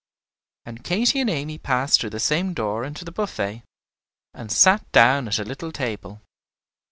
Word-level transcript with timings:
And 0.65 0.83
Katy 0.83 1.19
and 1.19 1.29
Amy 1.29 1.59
passed 1.59 2.01
through 2.01 2.09
the 2.09 2.19
same 2.19 2.55
door 2.55 2.83
into 2.83 3.05
the 3.05 3.11
buffet, 3.11 3.61
and 4.33 4.51
sat 4.51 4.91
down 4.91 5.27
at 5.27 5.37
a 5.37 5.43
little 5.45 5.71
table. 5.71 6.21